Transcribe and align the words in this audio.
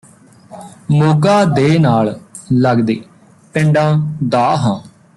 ਮੋਗਾ 0.91 1.43
ਦੇ 1.45 1.77
ਨਾਲ 1.79 2.19
ਲੱਗਦੇ 2.53 3.01
ਪਿੰਡਾਂ 3.53 3.97
ਦਾ 4.29 4.55
ਹਾਂ 4.55 4.79